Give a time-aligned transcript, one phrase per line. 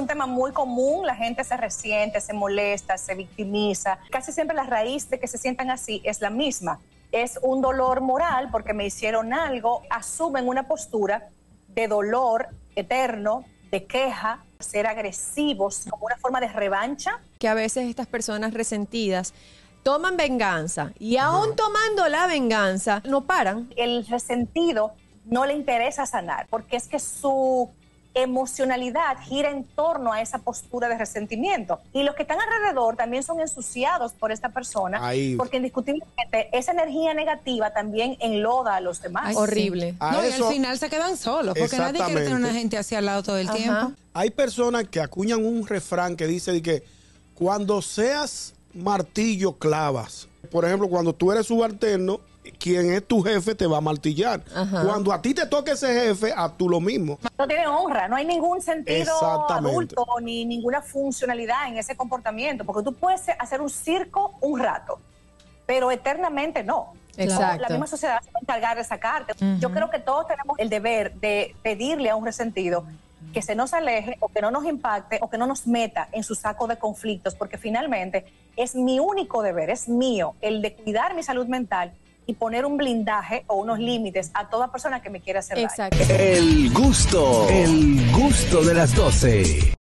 [0.00, 3.98] un tema muy común, la gente se resiente, se molesta, se victimiza.
[4.10, 6.80] Casi siempre la raíz de que se sientan así es la misma.
[7.12, 11.28] Es un dolor moral porque me hicieron algo, asumen una postura
[11.68, 17.20] de dolor eterno, de queja, ser agresivos como una forma de revancha.
[17.38, 19.34] Que a veces estas personas resentidas
[19.82, 23.70] toman venganza y aún tomando la venganza no paran.
[23.76, 24.92] El resentido
[25.24, 27.70] no le interesa sanar porque es que su
[28.14, 31.80] emocionalidad gira en torno a esa postura de resentimiento.
[31.92, 35.00] Y los que están alrededor también son ensuciados por esta persona,
[35.36, 39.36] porque indiscutiblemente esa energía negativa también enloda a los demás.
[39.36, 39.94] horrible.
[40.00, 43.06] No, y al final se quedan solos, porque nadie quiere tener una gente hacia al
[43.06, 43.92] lado todo el tiempo.
[44.12, 46.82] Hay personas que acuñan un refrán que dice de que
[47.34, 50.28] cuando seas martillo clavas.
[50.50, 52.20] Por ejemplo, cuando tú eres subalterno,
[52.60, 54.42] quien es tu jefe te va a martillar.
[54.70, 57.18] Cuando a ti te toque ese jefe, a tú lo mismo.
[57.38, 59.12] No tiene honra, no hay ningún sentido
[59.50, 65.00] adulto ni ninguna funcionalidad en ese comportamiento, porque tú puedes hacer un circo un rato,
[65.66, 66.92] pero eternamente no.
[67.16, 67.62] Exacto.
[67.62, 69.34] La misma sociedad se va a encargar de sacarte.
[69.58, 72.84] Yo creo que todos tenemos el deber de pedirle a un resentido
[73.32, 76.22] que se nos aleje o que no nos impacte o que no nos meta en
[76.24, 78.24] su saco de conflictos, porque finalmente
[78.56, 81.92] es mi único deber, es mío, el de cuidar mi salud mental
[82.26, 85.98] y poner un blindaje o unos límites a toda persona que me quiera hacer Exacto.
[86.08, 89.74] El gusto, el gusto de las 12.